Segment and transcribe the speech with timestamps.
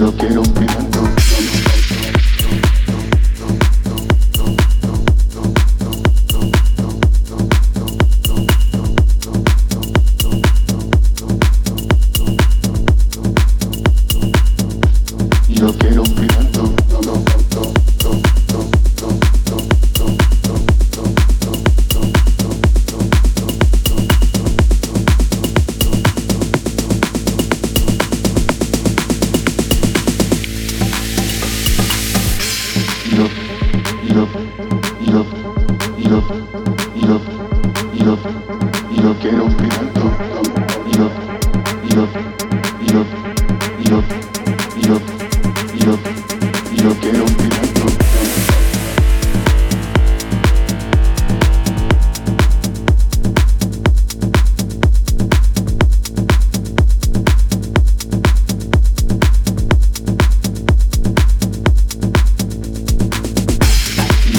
[0.00, 0.54] Yo quiero un